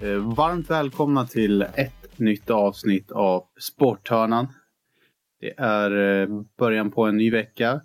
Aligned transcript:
Eh, 0.00 0.34
varmt 0.36 0.70
välkomna 0.70 1.26
till 1.26 1.62
ett 1.62 2.18
nytt 2.18 2.50
avsnitt 2.50 3.12
av 3.12 3.44
Sporthörnan. 3.60 4.46
Det 5.40 5.54
är 5.58 6.20
eh, 6.22 6.28
början 6.58 6.90
på 6.90 7.04
en 7.04 7.16
ny 7.16 7.30
vecka. 7.30 7.80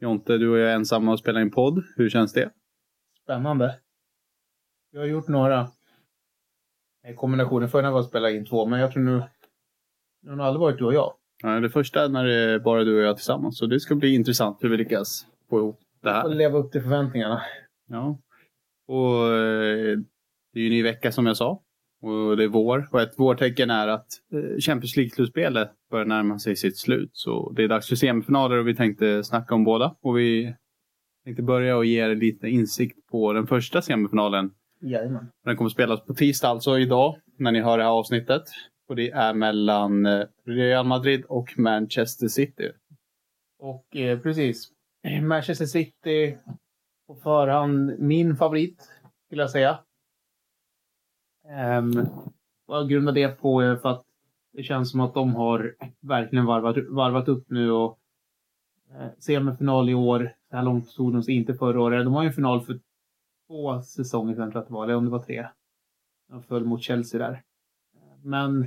Jonte, 0.00 0.38
du 0.38 0.50
och 0.50 0.58
jag 0.58 0.70
är 0.70 0.74
ensamma 0.74 1.12
och 1.12 1.18
spelar 1.18 1.40
in 1.40 1.50
podd. 1.50 1.84
Hur 1.96 2.08
känns 2.08 2.32
det? 2.32 2.50
Spännande. 3.22 3.78
Jag 4.90 5.00
har 5.00 5.06
gjort 5.06 5.28
några 5.28 5.68
kombinationer. 7.16 7.66
Förra 7.66 7.90
gången 7.90 8.04
spelade 8.04 8.32
jag 8.32 8.40
in 8.40 8.46
två, 8.46 8.66
men 8.66 8.80
jag 8.80 8.92
tror 8.92 9.02
nu... 9.02 9.22
Nu 10.22 10.30
har 10.30 10.36
det 10.36 10.44
aldrig 10.44 10.60
varit 10.60 10.78
du 10.78 10.84
och 10.84 10.94
jag. 10.94 11.14
Ja, 11.42 11.60
det 11.60 11.70
första 11.70 12.04
är 12.04 12.08
när 12.08 12.24
det 12.24 12.34
är 12.34 12.58
bara 12.58 12.84
du 12.84 12.96
och 12.96 13.02
jag 13.02 13.16
tillsammans. 13.16 13.58
Så 13.58 13.66
det 13.66 13.80
ska 13.80 13.94
bli 13.94 14.14
intressant 14.14 14.58
hur 14.60 14.68
vi 14.68 14.76
lyckas 14.76 15.26
få 15.50 15.58
ihop 15.58 15.80
det 16.02 16.10
här. 16.10 16.24
Och 16.24 16.34
leva 16.34 16.58
upp 16.58 16.72
till 16.72 16.82
förväntningarna. 16.82 17.42
Ja. 17.88 18.18
Och 18.86 19.34
eh, 19.34 19.98
det 20.52 20.60
är 20.60 20.62
ju 20.62 20.66
en 20.66 20.72
ny 20.72 20.82
vecka 20.82 21.12
som 21.12 21.26
jag 21.26 21.36
sa. 21.36 21.62
Och 22.02 22.36
det 22.36 22.44
är 22.44 22.48
vår. 22.48 22.88
Och 22.92 23.00
ett 23.00 23.18
vårtecken 23.18 23.70
är 23.70 23.88
att 23.88 24.06
eh, 24.32 24.58
Champions 24.60 24.96
League-slutspelet 24.96 25.70
börjar 25.90 26.06
närma 26.06 26.38
sig 26.38 26.56
sitt 26.56 26.78
slut. 26.78 27.10
Så 27.12 27.52
det 27.56 27.62
är 27.64 27.68
dags 27.68 27.88
för 27.88 27.96
semifinaler 27.96 28.56
och 28.56 28.68
vi 28.68 28.76
tänkte 28.76 29.24
snacka 29.24 29.54
om 29.54 29.64
båda. 29.64 29.96
Och 30.00 30.18
vi 30.18 30.54
tänkte 31.24 31.42
börja 31.42 31.76
och 31.76 31.84
ge 31.84 32.04
er 32.04 32.14
lite 32.14 32.48
insikt 32.48 33.06
på 33.10 33.32
den 33.32 33.46
första 33.46 33.82
semifinalen. 33.82 34.50
Jajamän. 34.82 35.26
Den 35.44 35.56
kommer 35.56 35.70
spelas 35.70 36.06
på 36.06 36.14
tisdag, 36.14 36.48
alltså 36.48 36.78
idag, 36.78 37.16
när 37.38 37.52
ni 37.52 37.60
hör 37.60 37.78
det 37.78 37.84
här 37.84 37.90
avsnittet. 37.90 38.42
Och 38.88 38.96
det 38.96 39.10
är 39.10 39.34
mellan 39.34 40.06
eh, 40.06 40.24
Real 40.46 40.86
Madrid 40.86 41.24
och 41.28 41.58
Manchester 41.58 42.28
City. 42.28 42.70
Och 43.58 43.96
eh, 43.96 44.18
precis. 44.18 44.68
Manchester 45.22 45.66
City 45.66 46.36
på 47.06 47.14
förhand 47.14 47.98
min 47.98 48.36
favorit, 48.36 48.82
skulle 49.26 49.42
jag 49.42 49.50
säga. 49.50 49.78
Um, 51.50 52.06
vad 52.66 52.88
grundar 52.88 53.12
det 53.12 53.28
på? 53.28 53.62
Eh, 53.62 53.76
för 53.76 53.88
att 53.88 54.04
det 54.52 54.62
känns 54.62 54.90
som 54.90 55.00
att 55.00 55.14
de 55.14 55.34
har 55.34 55.74
verkligen 56.00 56.46
varvat, 56.46 56.76
varvat 56.88 57.28
upp 57.28 57.50
nu 57.50 57.70
och 57.70 57.98
eh, 58.90 59.08
semifinal 59.18 59.88
i 59.90 59.94
år. 59.94 60.32
Så 60.50 60.56
här 60.56 60.62
långt 60.62 60.88
stod 60.88 61.12
de 61.12 61.22
sig 61.22 61.34
inte 61.34 61.54
förra 61.54 61.80
året. 61.80 62.04
De 62.04 62.14
har 62.14 62.22
ju 62.22 62.26
en 62.26 62.32
final 62.32 62.60
för 62.60 62.80
två 63.46 63.82
säsonger 63.82 64.34
sedan, 64.34 64.50
tror 64.50 64.54
jag 64.54 64.62
att 64.62 64.68
det 64.68 64.74
var. 64.74 64.84
Eller 64.84 64.94
om 64.94 65.04
det 65.04 65.10
var 65.10 65.22
tre. 65.22 65.46
De 66.28 66.42
föll 66.42 66.64
mot 66.64 66.82
Chelsea 66.82 67.18
där. 67.18 67.42
Men 68.22 68.62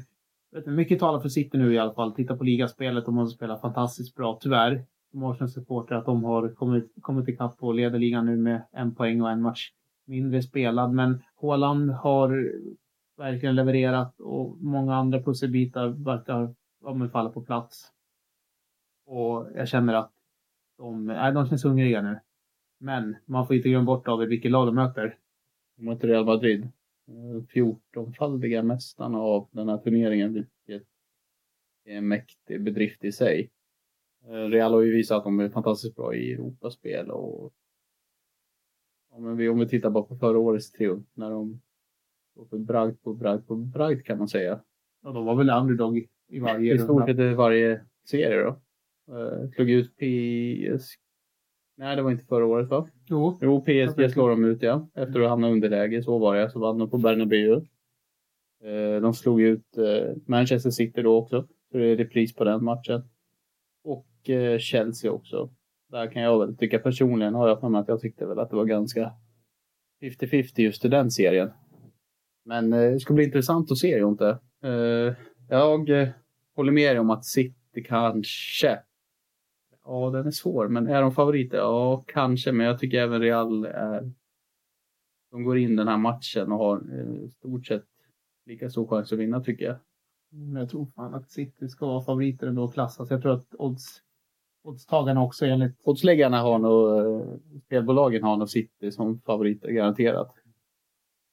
vet 0.52 0.66
du, 0.66 0.72
mycket 0.72 1.00
talar 1.00 1.20
för 1.20 1.30
City 1.30 1.58
nu 1.58 1.73
i 1.73 1.80
alla 1.80 1.94
fall. 1.94 2.14
Titta 2.14 2.38
på 2.38 2.44
ligaspelet. 2.44 3.06
De 3.06 3.18
har 3.18 3.28
spelat 3.28 3.62
fantastiskt 3.62 4.16
bra, 4.16 4.38
tyvärr. 4.42 4.86
Som 5.12 5.23
Arsenal-supporter 5.23 5.95
att 5.95 6.06
de 6.06 6.23
har 6.23 6.50
kommit, 6.50 6.94
kommit 7.02 7.28
ikapp 7.28 7.56
och 7.59 7.73
leder 7.73 8.00
ligan 8.00 8.25
nu 8.25 8.38
med 8.38 8.62
en 8.72 8.95
poäng 8.95 9.22
och 9.22 9.31
en 9.31 9.42
match 9.42 9.72
mindre 10.06 10.42
spelad. 10.42 10.94
Men 10.94 11.23
Haaland 11.42 11.92
har 11.92 12.54
verkligen 13.18 13.56
levererat 13.56 14.20
och 14.20 14.58
många 14.58 14.96
andra 14.96 15.23
pusselbitar 15.23 15.88
verkar 15.88 16.56
ja, 16.84 17.09
falla 17.12 17.30
på 17.30 17.42
plats. 17.42 17.92
Och 19.06 19.48
jag 19.56 19.68
känner 19.68 19.94
att 19.94 20.12
de, 20.78 21.06
nej, 21.06 21.34
de 21.34 21.48
känns 21.48 21.66
hungriga 21.66 22.02
nu. 22.02 22.20
Men 22.80 23.16
man 23.26 23.48
får 23.48 23.56
inte 23.56 23.70
glömma 23.70 23.86
bort 23.86 24.08
av 24.08 24.20
vilket 24.20 24.52
lag 24.52 24.68
de 24.68 24.76
möter. 24.76 25.18
De 25.78 25.86
möter 25.86 26.08
Real 26.08 26.26
Madrid. 26.26 26.64
Eh, 27.08 27.44
14-faldiga 27.54 28.64
mästarna 28.64 29.18
av 29.18 29.50
den 29.52 29.70
här 29.70 29.78
turneringen, 29.78 30.34
vilket 30.34 30.88
är 31.86 31.98
en 31.98 32.08
mäktig 32.08 32.64
bedrift 32.64 33.04
i 33.04 33.12
sig. 33.12 33.52
Eh, 34.26 34.50
Real 34.50 34.74
har 34.74 34.81
ju 34.81 34.96
visat 34.96 35.18
att 35.18 35.24
de 35.24 35.40
är 35.40 35.50
fantastiskt 35.50 35.96
bra 35.96 36.16
i 36.16 36.34
Europaspel 36.34 37.12
och 37.12 37.54
om 39.16 39.38
vi, 39.38 39.50
om 39.50 39.59
vi 39.59 39.68
tittar 39.68 39.90
bara 39.90 40.03
på 40.03 40.16
förra 40.16 40.40
årets 40.40 40.72
triumf 40.72 41.06
när 41.13 41.29
de 41.29 41.62
står 42.31 42.46
för 42.46 42.57
bragd 42.57 43.01
på 43.03 43.13
bragd 43.13 43.47
på 43.47 43.56
bragd 43.56 44.06
kan 44.06 44.18
man 44.18 44.28
säga. 44.28 44.59
Ja, 45.03 45.12
de 45.12 45.25
var 45.25 45.35
väl 45.35 45.50
underdog 45.50 46.07
i 46.28 46.40
varje 46.40 46.75
I 46.75 46.79
stort 46.79 47.06
sett 47.06 47.19
i 47.19 47.34
varje 47.34 47.81
serie 48.06 48.44
då. 48.44 48.59
Uh, 49.13 49.50
slog 49.50 49.69
ut 49.69 49.96
PS... 49.96 50.94
Nej, 51.78 51.96
det 51.96 52.02
var 52.02 52.12
inte 52.12 52.25
förra 52.25 52.46
året 52.46 52.69
va? 52.69 52.90
Jo. 53.06 53.40
Jo, 53.41 53.62
PSG 53.62 54.12
slår 54.12 54.29
de 54.29 54.46
ut 54.46 54.62
ja. 54.62 54.90
Efter 54.94 55.19
att 55.19 55.29
hamna 55.29 55.50
underläge, 55.50 56.03
så 56.03 56.18
var 56.18 56.35
det. 56.35 56.50
Så 56.50 56.59
vann 56.59 56.78
de 56.78 56.90
på 56.90 56.97
Bernabéu. 56.97 57.56
Uh, 58.66 59.02
de 59.02 59.13
slog 59.13 59.41
ut 59.41 59.78
uh, 59.78 60.16
Manchester 60.25 60.69
City 60.69 61.02
då 61.02 61.18
också. 61.18 61.47
Så 61.72 61.78
det 61.78 61.85
är 61.85 61.97
repris 61.97 62.35
på 62.35 62.44
den 62.44 62.63
matchen. 62.63 63.02
Och 63.84 64.07
Chelsea 64.59 65.12
också. 65.12 65.50
Där 65.94 66.12
kan 66.12 66.22
jag 66.22 66.40
väl 66.40 66.58
tycka 66.58 66.80
personligen 66.80 67.34
har 67.34 67.48
jag 67.48 67.59
för 67.59 67.70
mig 67.70 67.81
att 67.81 67.88
jag 67.88 68.00
tyckte 68.00 68.26
väl 68.26 68.40
att 68.40 68.50
det 68.50 68.56
var 68.56 68.66
ganska 68.66 69.14
50-50 70.02 70.62
just 70.62 70.86
i 70.86 70.88
den 70.88 71.12
serien. 71.12 71.50
Men 72.46 72.74
eh, 72.74 72.92
det 72.92 73.00
ska 73.00 73.14
bli 73.14 73.24
intressant 73.24 73.72
att 73.72 73.78
se 73.78 73.98
Jonte. 73.98 74.40
Eh, 74.64 75.16
jag 75.50 75.90
eh, 75.90 76.09
håller 76.56 76.72
med 76.72 76.96
dig 76.96 77.00
om 77.00 77.09
att 77.09 77.26
City 77.26 77.84
kanske. 77.86 78.80
Ja, 79.84 80.09
den 80.09 80.28
är 80.28 80.32
svår, 80.32 80.68
men 80.68 80.88
är 80.88 81.02
de 81.02 81.12
favoriter? 81.12 81.58
Ja, 81.58 82.03
kanske, 82.08 82.52
men 82.52 82.66
jag 82.66 82.80
tycker 82.80 82.98
även 82.98 83.22
Real 83.22 83.66
är. 83.66 84.12
De 85.32 85.44
går 85.44 85.58
in 85.58 85.76
den 85.76 85.88
här 85.88 85.98
matchen 85.98 86.52
och 86.52 86.58
har 86.58 86.76
eh, 86.76 87.28
stort 87.30 87.66
sett 87.68 87.86
lika 88.46 88.70
stor 88.70 88.88
chans 88.88 89.14
att 89.14 89.20
vinna 89.20 89.44
tycker 89.44 89.66
jag. 89.66 89.76
Mm, 90.34 90.56
jag 90.56 90.70
tror 90.70 90.86
fan 90.86 91.14
att 91.14 91.32
City 91.32 91.68
ska 91.70 91.86
vara 91.86 92.03
favoriter 92.03 92.48
ändå 92.48 92.64
och 92.64 92.74
klassas. 92.74 93.12
Jag 93.12 93.22
tror 93.22 93.34
att 93.34 93.56
odds 93.58 94.03
oddstagarna 94.63 95.24
också 95.24 95.46
enligt... 95.46 95.75
Oddsläggarna 95.84 96.41
har 96.41 96.59
nog, 96.59 96.97
eh, 96.97 97.38
spelbolagen 97.66 98.24
har 98.24 98.38
nog 98.38 98.50
City 98.50 98.91
som 98.91 99.22
favoriter 99.22 99.69
garanterat. 99.69 100.31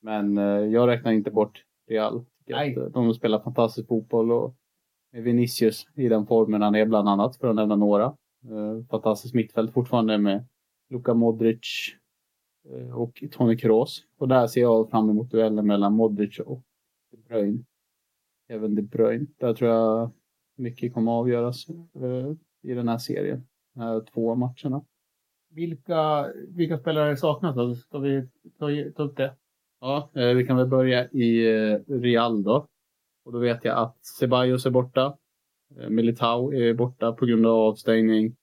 Men 0.02 0.38
eh, 0.38 0.44
jag 0.44 0.88
räknar 0.88 1.12
inte 1.12 1.30
bort 1.30 1.64
Real. 1.88 2.24
Nej. 2.46 2.76
Eh, 2.76 2.84
de 2.84 3.14
spelar 3.14 3.40
fantastisk 3.40 3.88
fotboll 3.88 4.32
och 4.32 4.54
med 5.12 5.22
Vinicius 5.22 5.86
i 5.94 6.08
den 6.08 6.26
formen 6.26 6.62
han 6.62 6.74
är 6.74 6.86
bland 6.86 7.08
annat, 7.08 7.36
för 7.36 7.48
att 7.48 7.56
nämna 7.56 7.76
några. 7.76 8.16
Fantastiskt 8.90 9.34
mittfält 9.34 9.72
fortfarande 9.72 10.18
med 10.18 10.46
Luka 10.90 11.14
Modric 11.14 11.94
och 12.94 13.22
Toni 13.30 13.56
Kroos. 13.56 14.04
Och 14.18 14.28
där 14.28 14.46
ser 14.46 14.60
jag 14.60 14.90
fram 14.90 15.10
emot 15.10 15.30
duellen 15.30 15.66
mellan 15.66 15.92
Modric 15.92 16.38
och 16.38 16.62
De 17.10 17.16
Bruyne. 17.16 17.64
Även 18.48 18.74
De 18.74 18.82
Bruyne. 18.82 19.26
Där 19.38 19.54
tror 19.54 19.70
jag 19.70 20.10
mycket 20.56 20.94
kommer 20.94 21.12
avgöras 21.12 21.66
i 22.62 22.74
den 22.74 22.88
här 22.88 22.98
serien. 22.98 23.46
De 23.74 23.80
här 23.80 24.00
två 24.00 24.34
matcherna. 24.34 24.84
Vilka, 25.50 26.32
vilka 26.48 26.78
spelare 26.78 27.16
saknas 27.16 27.56
då? 27.56 27.74
Ska 27.74 27.98
vi 27.98 28.28
ta, 28.58 28.68
ta 28.96 29.02
upp 29.02 29.16
det? 29.16 29.36
Ja, 29.80 30.10
eh, 30.14 30.28
vi 30.28 30.46
kan 30.46 30.56
väl 30.56 30.66
börja 30.66 31.08
i 31.10 31.46
eh, 31.46 31.78
Real 31.86 32.42
då. 32.42 32.66
Och 33.24 33.32
då 33.32 33.38
vet 33.38 33.64
jag 33.64 33.78
att 33.78 34.04
Ceballos 34.04 34.66
är 34.66 34.70
borta. 34.70 35.18
Eh, 35.80 35.88
Militao 35.88 36.52
är 36.52 36.74
borta 36.74 37.12
på 37.12 37.26
grund 37.26 37.46
av 37.46 37.56
avstängning. 37.56 38.36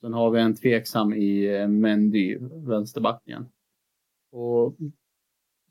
Sen 0.00 0.12
har 0.12 0.30
vi 0.30 0.40
en 0.40 0.54
tveksam 0.54 1.14
i 1.14 1.66
Mendy, 1.68 2.38
vänsterbacken. 2.66 3.48
Och 4.32 4.76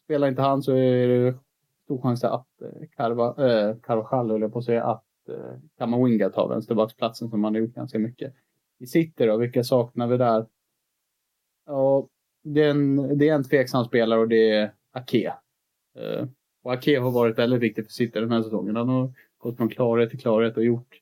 spelar 0.03 0.27
inte 0.27 0.41
han 0.41 0.63
så 0.63 0.72
är 0.72 1.07
det 1.07 1.38
stor 1.83 2.01
chans 2.01 2.23
att 2.23 2.47
Carva, 2.95 3.27
äh, 3.27 3.77
Carvajal, 3.77 4.31
höll 4.31 4.41
jag 4.41 4.53
på 4.53 4.59
att 4.59 4.66
säga, 4.66 4.83
att 4.83 5.03
eh, 5.29 5.53
Kamavinga 5.77 6.29
tar 6.29 6.49
vänsterbacksplatsen 6.49 7.29
som 7.29 7.43
han 7.43 7.53
har 7.53 7.61
gjort 7.61 7.75
ganska 7.75 7.99
mycket. 7.99 8.33
I 8.79 8.85
City 8.85 9.25
då, 9.25 9.38
vilka 9.38 9.63
saknar 9.63 10.07
vi 10.07 10.17
där? 10.17 10.45
Ja, 11.65 12.07
det 12.43 12.63
är 12.63 12.69
en, 12.69 13.17
det 13.17 13.29
är 13.29 13.35
en 13.35 13.43
tveksam 13.43 13.85
spelare 13.85 14.19
och 14.19 14.27
det 14.27 14.49
är 14.49 14.73
Ake. 14.91 15.33
Eh, 15.95 16.27
och 16.63 16.73
Ake 16.73 16.99
har 16.99 17.11
varit 17.11 17.38
väldigt 17.38 17.61
viktig 17.61 17.85
för 17.85 17.91
City 17.91 18.19
den 18.19 18.31
här 18.31 18.41
säsongen. 18.41 18.75
Han 18.75 18.89
har 18.89 19.13
gått 19.38 19.57
från 19.57 19.69
klarhet 19.69 20.09
till 20.09 20.19
klarhet 20.19 20.57
och 20.57 20.63
gjort 20.63 21.01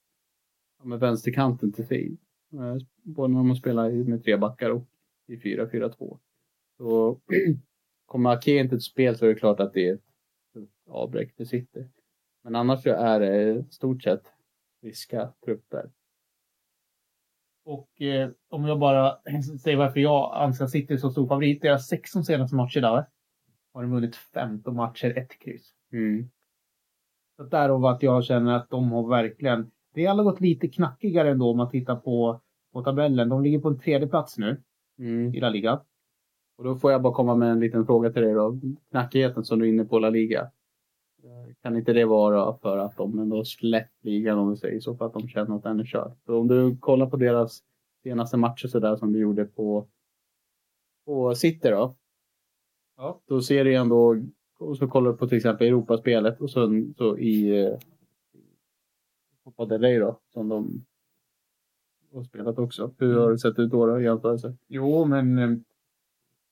ja, 0.79 0.85
med 0.85 0.99
vänsterkanten 0.99 1.71
till 1.71 1.85
fin. 1.85 2.17
Eh, 2.53 2.77
både 3.03 3.33
när 3.33 3.43
man 3.43 3.55
spelar 3.55 3.89
med 3.89 4.23
tre 4.23 4.37
backar 4.37 4.69
och 4.69 4.83
i 5.27 5.35
4-4-2. 5.35 6.19
Så 6.77 7.19
kommer 8.05 8.33
Ake 8.33 8.51
inte 8.51 8.75
till 8.75 8.81
spel 8.81 9.17
så 9.17 9.25
är 9.25 9.29
det 9.29 9.35
klart 9.35 9.59
att 9.59 9.73
det 9.73 9.89
är 9.89 9.93
ett 9.93 10.01
avbräck 10.89 11.35
för 11.35 11.45
City. 11.45 11.87
Men 12.45 12.55
annars 12.55 12.87
är 12.87 13.19
det 13.19 13.63
stort 13.73 14.03
sett 14.03 14.23
friska 14.81 15.33
trupper. 15.45 15.89
Och 17.65 18.01
eh, 18.01 18.29
om 18.49 18.65
jag 18.65 18.79
bara 18.79 19.17
säger 19.63 19.77
varför 19.77 19.99
jag 19.99 20.35
anser 20.35 20.67
City 20.67 20.93
är 20.93 20.97
så 20.97 21.09
stor 21.09 21.27
favorit. 21.27 21.61
Deras 21.61 21.87
16 21.87 22.23
senaste 22.23 22.55
matcher 22.55 22.81
där 22.81 23.05
har 23.73 23.81
de 23.81 23.91
vunnit 23.91 24.15
15 24.15 24.75
matcher, 24.75 25.17
ett 25.17 25.39
kryss. 25.39 25.73
Mm. 25.91 26.29
Så 27.37 27.43
därav 27.43 27.85
att 27.85 28.03
jag 28.03 28.25
känner 28.25 28.55
att 28.55 28.69
de 28.69 28.91
har 28.91 29.09
verkligen... 29.09 29.71
Det 29.93 30.05
har 30.05 30.23
gått 30.23 30.41
lite 30.41 30.67
knackigare 30.67 31.31
ändå 31.31 31.49
om 31.49 31.57
man 31.57 31.69
tittar 31.69 31.95
på, 31.95 32.41
på 32.73 32.83
tabellen. 32.83 33.29
De 33.29 33.43
ligger 33.43 33.59
på 33.59 33.67
en 33.67 33.79
tredje 33.79 34.07
plats 34.07 34.37
nu 34.37 34.61
mm. 34.99 35.33
i 35.33 35.39
La 35.39 35.49
Liga. 35.49 35.81
Och 36.57 36.63
då 36.63 36.75
får 36.75 36.91
jag 36.91 37.01
bara 37.01 37.13
komma 37.13 37.35
med 37.35 37.51
en 37.51 37.59
liten 37.59 37.85
fråga 37.85 38.11
till 38.11 38.21
dig 38.21 38.33
då. 38.33 38.59
Knackigheten 38.89 39.43
som 39.43 39.59
du 39.59 39.65
är 39.65 39.69
inne 39.69 39.85
på 39.85 39.99
La 39.99 40.09
Liga. 40.09 40.51
Kan 41.61 41.77
inte 41.77 41.93
det 41.93 42.05
vara 42.05 42.57
för 42.57 42.77
att 42.77 42.97
de 42.97 43.19
ändå 43.19 43.45
släppt 43.45 44.03
ligan 44.03 44.39
om 44.39 44.49
vi 44.49 44.57
säger 44.57 44.79
så, 44.79 44.95
för 44.95 45.05
att 45.05 45.13
de 45.13 45.27
känner 45.27 45.55
att 45.55 45.63
den 45.63 45.79
är 45.79 45.85
körd? 45.85 46.11
Så 46.25 46.39
om 46.39 46.47
du 46.47 46.77
kollar 46.77 47.09
på 47.09 47.17
deras 47.17 47.63
senaste 48.03 48.37
matcher 48.37 48.67
så 48.67 48.79
där 48.79 48.95
som 48.95 49.13
du 49.13 49.19
gjorde 49.19 49.45
på, 49.45 49.87
på 51.05 51.35
City 51.35 51.69
då. 51.69 51.95
Ja. 52.97 53.21
Då 53.27 53.41
ser 53.41 53.65
det 53.65 53.73
ändå 53.73 54.15
och 54.59 54.77
så 54.77 54.87
kollar 54.87 55.11
du 55.11 55.17
på 55.17 55.27
till 55.27 55.37
exempel 55.37 55.67
Europaspelet 55.67 56.41
och 56.41 56.49
så, 56.49 56.83
så 56.97 57.17
i 57.17 57.65
eh, 57.65 57.77
Copa 59.43 59.65
del 59.65 59.81
Rey 59.81 59.99
då, 59.99 60.19
som 60.33 60.49
de 60.49 60.85
har 62.13 62.23
spelat 62.23 62.59
också. 62.59 62.93
Hur 62.97 63.19
har 63.19 63.31
det 63.31 63.39
sett 63.39 63.59
ut 63.59 63.71
då, 63.71 63.85
då 63.85 64.01
i 64.01 64.03
jämförelse? 64.03 64.55
Jo, 64.67 65.05
men 65.05 65.37
eh, 65.37 65.49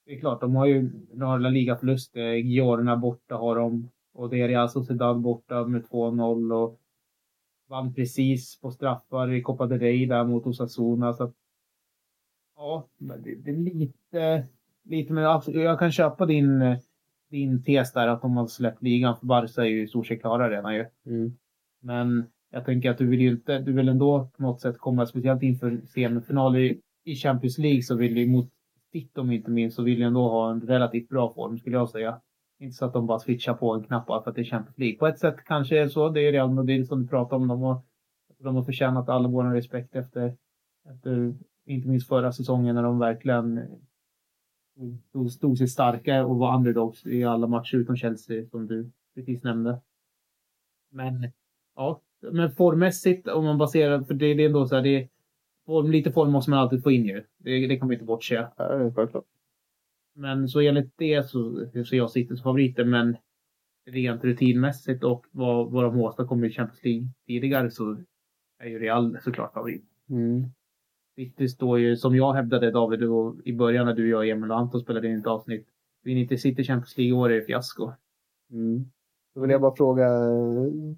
det 0.05 0.15
är 0.15 0.19
klart, 0.19 0.41
de 0.41 0.55
har 0.55 0.65
ju 0.65 0.89
några 1.13 1.37
ligaförluster. 1.49 2.33
Giorna 2.33 2.97
borta 2.97 3.35
har 3.35 3.55
de 3.55 3.89
och 4.13 4.29
det 4.29 4.41
är 4.41 4.47
Real 4.47 4.69
Sociedad 4.69 5.21
borta 5.21 5.65
med 5.67 5.83
2-0 5.83 6.53
och 6.53 6.79
vann 7.69 7.93
precis 7.93 8.59
på 8.61 8.71
straffar 8.71 9.33
i 9.33 9.41
Copa 9.41 9.67
del 9.67 9.79
Rey 9.79 10.05
där 10.05 10.23
mot 10.23 10.47
Osasuna. 10.47 11.13
Så 11.13 11.23
att, 11.23 11.33
ja, 12.55 12.87
det, 12.97 13.35
det 13.35 13.51
är 13.51 13.73
lite, 13.75 14.47
lite 14.83 15.13
men 15.13 15.23
jag 15.45 15.79
kan 15.79 15.91
köpa 15.91 16.25
din, 16.25 16.77
din 17.29 17.63
tes 17.63 17.93
där 17.93 18.07
att 18.07 18.21
de 18.21 18.37
har 18.37 18.47
släppt 18.47 18.83
ligan 18.83 19.15
för 19.15 19.25
Barca 19.25 19.61
är 19.61 19.65
ju 19.65 19.83
i 19.83 19.87
stort 19.87 20.07
sett 20.07 20.21
klara 20.21 20.49
redan 20.49 20.75
ju. 20.75 20.85
Mm. 21.05 21.37
Men 21.81 22.25
jag 22.49 22.65
tänker 22.65 22.91
att 22.91 22.97
du 22.97 23.07
vill 23.07 23.21
ju 23.21 23.31
inte, 23.31 23.59
du 23.59 23.73
vill 23.73 23.89
ändå 23.89 24.29
på 24.37 24.43
något 24.43 24.61
sätt 24.61 24.77
komma, 24.77 25.05
speciellt 25.05 25.43
inför 25.43 25.81
semifinal 25.85 26.57
i, 26.57 26.81
i 27.03 27.15
Champions 27.15 27.57
League 27.57 27.81
så 27.81 27.95
vill 27.95 28.15
du 28.15 28.27
mot 28.27 28.49
City 28.91 29.19
om 29.19 29.31
inte 29.31 29.51
minst 29.51 29.75
så 29.75 29.83
vill 29.83 29.99
du 29.99 30.05
ändå 30.05 30.29
ha 30.29 30.51
en 30.51 30.61
relativt 30.61 31.09
bra 31.09 31.33
form 31.33 31.59
skulle 31.59 31.77
jag 31.77 31.89
säga. 31.89 32.21
Inte 32.63 32.75
så 32.75 32.85
att 32.85 32.93
de 32.93 33.07
bara 33.07 33.19
switchar 33.19 33.53
på 33.53 33.73
en 33.73 33.83
knapp 33.83 34.07
bara 34.07 34.23
för 34.23 34.29
att 34.29 34.35
det 34.35 34.41
är 34.41 34.45
Champions 34.45 34.77
League. 34.77 34.97
På 34.97 35.07
ett 35.07 35.19
sätt 35.19 35.35
kanske 35.45 35.79
är 35.79 35.83
det 35.83 35.89
så. 35.89 36.09
Det 36.09 36.21
är 36.21 36.31
Real 36.31 36.51
Madrid 36.51 36.87
som 36.87 37.01
du 37.01 37.07
pratar 37.07 37.37
om. 37.37 37.47
De 37.47 37.61
har, 37.61 37.81
de 38.37 38.55
har 38.55 38.63
förtjänat 38.63 39.09
all 39.09 39.27
vår 39.27 39.43
respekt 39.43 39.95
efter, 39.95 40.37
efter 40.89 41.35
inte 41.65 41.87
minst 41.87 42.07
förra 42.07 42.31
säsongen 42.31 42.75
när 42.75 42.83
de 42.83 42.99
verkligen 42.99 43.61
stod, 45.09 45.31
stod 45.31 45.57
sig 45.57 45.67
starka 45.67 46.25
och 46.25 46.37
var 46.37 46.55
underdogs 46.55 47.05
i 47.05 47.23
alla 47.23 47.47
matcher 47.47 47.75
utom 47.77 47.95
Chelsea 47.95 48.45
som 48.45 48.67
du 48.67 48.91
precis 49.15 49.43
nämnde. 49.43 49.81
Men 50.91 51.31
ja, 51.75 52.01
men 52.31 52.51
formmässigt 52.51 53.27
om 53.27 53.45
man 53.45 53.57
baserar, 53.57 54.01
för 54.01 54.13
det, 54.13 54.33
det 54.33 54.43
är 54.43 54.47
ändå 54.47 54.67
så 54.67 54.75
här, 54.75 54.81
det 54.81 54.89
är, 54.89 55.09
form, 55.65 55.91
lite 55.91 56.11
form 56.11 56.31
måste 56.31 56.51
man 56.51 56.59
alltid 56.59 56.83
få 56.83 56.91
in 56.91 57.05
ju. 57.05 57.23
Det, 57.37 57.67
det 57.67 57.77
kan 57.77 57.87
man 57.87 57.93
inte 57.93 58.05
bortse. 58.05 58.47
Ja, 58.57 58.91
självklart. 58.95 59.25
Men 60.15 60.47
så 60.47 60.59
enligt 60.59 60.97
det 60.97 61.29
så 61.29 61.65
ser 61.71 61.95
jag 61.95 62.11
City 62.11 62.35
som 62.35 62.43
favoriter, 62.43 62.85
men 62.85 63.17
rent 63.85 64.23
rutinmässigt 64.23 65.03
och 65.03 65.25
vad, 65.31 65.71
vad 65.71 65.83
de 65.83 66.01
åstadkom 66.01 66.43
i 66.43 66.49
Champions 66.49 66.83
League 66.83 67.07
tidigare 67.27 67.71
så 67.71 67.97
är 68.59 68.69
ju 68.69 68.79
Real 68.79 69.17
såklart 69.23 69.53
favorit. 69.53 69.85
Mm. 70.09 70.43
City 71.15 71.49
står 71.49 71.79
ju, 71.79 71.95
som 71.95 72.15
jag 72.15 72.33
hävdade 72.33 72.71
David, 72.71 73.03
och 73.03 73.35
i 73.45 73.53
början 73.53 73.85
när 73.85 73.93
du, 73.93 74.09
jag, 74.09 74.29
Emil 74.29 74.51
och 74.51 74.57
Anton 74.57 74.81
spelade 74.81 75.07
in 75.07 75.19
ett 75.19 75.27
avsnitt. 75.27 75.67
Vinner 76.03 76.21
inte 76.21 76.37
City 76.37 76.63
Champions 76.63 76.97
League 76.97 77.09
i 77.09 77.13
år 77.13 77.29
är 77.29 77.35
det 77.35 77.45
fiasko. 77.45 77.91
Mm. 78.51 78.85
Då 79.35 79.41
vill 79.41 79.49
jag 79.49 79.61
bara 79.61 79.75
fråga, 79.75 80.07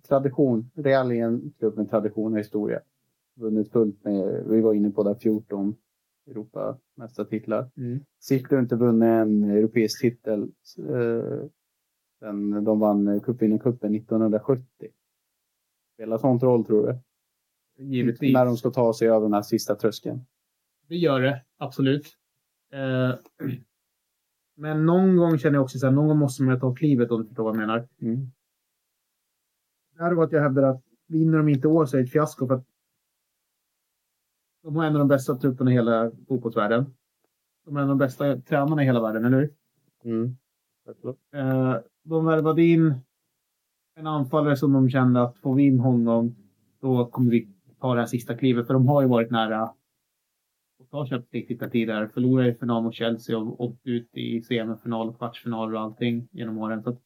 tradition. 0.07 0.71
Real 0.75 1.11
är 1.11 1.23
en 1.25 1.53
klubb 1.59 1.77
med 1.77 1.89
tradition 1.89 2.33
och 2.33 2.39
historia. 2.39 2.79
Vunnit 3.35 3.71
fullt 3.71 4.03
med, 4.03 4.43
vi 4.49 4.61
var 4.61 4.73
inne 4.73 4.91
på 4.91 5.03
där 5.03 5.15
14 5.15 5.75
Europamästartitlar. 6.27 7.71
Mm. 7.77 7.99
City 8.19 8.55
har 8.55 8.61
inte 8.61 8.75
vunnit 8.75 9.07
en 9.07 9.43
europeisk 9.43 10.01
titel 10.01 10.41
eh, 10.77 11.47
sen 12.19 12.63
de 12.63 12.79
vann 12.79 13.19
cupvinnarcupen 13.19 13.95
1970. 13.95 14.65
Spelar 15.93 16.17
sånt 16.17 16.43
roll 16.43 16.65
tror 16.65 16.87
du? 16.87 16.99
Givetvis. 17.83 18.33
När 18.33 18.45
de 18.45 18.57
ska 18.57 18.69
ta 18.69 18.93
sig 18.93 19.07
över 19.07 19.21
den 19.21 19.33
här 19.33 19.41
sista 19.41 19.75
tröskeln. 19.75 20.25
Det 20.87 20.95
gör 20.95 21.21
det, 21.21 21.41
absolut. 21.57 22.17
Eh, 22.71 23.15
men 24.55 24.85
någon 24.85 25.17
gång 25.17 25.37
känner 25.37 25.55
jag 25.55 25.63
också 25.63 25.79
så 25.79 25.85
här, 25.85 25.93
någon 25.93 26.07
gång 26.07 26.17
måste 26.17 26.43
man 26.43 26.59
ta 26.59 26.75
klivet 26.75 27.11
om 27.11 27.21
du 27.21 27.27
förstår 27.27 27.43
vad 27.43 27.55
jag 27.55 27.59
menar. 27.59 27.87
Mm. 28.01 28.31
Det 29.95 30.03
här 30.03 30.13
var 30.13 30.23
att 30.23 30.31
jag 30.31 30.41
hävdar 30.41 30.63
att 30.63 30.83
vinner 31.07 31.37
de 31.37 31.49
inte 31.49 31.67
år 31.67 31.85
så 31.85 31.97
är 31.97 32.01
det 32.01 32.05
ett 32.05 32.11
fiasko 32.11 32.47
för 32.47 32.55
att 32.55 32.65
de 34.65 34.75
har 34.75 34.85
en 34.85 34.93
av 34.93 34.99
de 34.99 35.07
bästa 35.07 35.35
trupperna 35.35 35.71
i 35.71 35.73
hela 35.73 36.11
fotbollsvärlden. 36.27 36.85
De 37.65 37.77
är 37.77 37.81
en 37.81 37.89
av 37.89 37.97
de 37.97 38.05
bästa 38.05 38.37
tränarna 38.41 38.83
i 38.83 38.85
hela 38.85 39.01
världen, 39.01 39.25
eller 39.25 39.37
hur? 39.37 39.53
Mm. 40.03 40.37
Eh, 41.33 41.75
de 42.03 42.25
värvade 42.25 42.63
in 42.63 42.95
en 43.95 44.07
anfallare 44.07 44.57
som 44.57 44.73
de 44.73 44.89
kände 44.89 45.21
att 45.21 45.37
får 45.37 45.55
vi 45.55 45.63
in 45.63 45.79
honom 45.79 46.35
då 46.81 47.05
kommer 47.05 47.31
vi 47.31 47.47
ta 47.79 47.93
det 47.93 47.99
här 47.99 48.07
sista 48.07 48.37
klivet. 48.37 48.67
För 48.67 48.73
de 48.73 48.87
har 48.87 49.01
ju 49.01 49.07
varit 49.07 49.31
nära 49.31 49.63
att 49.63 50.89
ta 50.91 51.05
Champions 51.05 51.49
League 51.49 51.69
tidigare. 51.69 52.09
Förlorade 52.09 52.49
i 52.49 52.53
final 52.53 52.83
mot 52.83 52.93
Chelsea 52.93 53.37
och 53.37 53.61
åkt 53.61 53.87
ut 53.87 54.09
i 54.17 54.41
semifinal 54.41 55.09
och 55.09 55.17
kvartsfinal 55.17 55.75
och 55.75 55.81
allting 55.81 56.27
genom 56.31 56.57
åren. 56.57 56.83
Så 56.83 56.97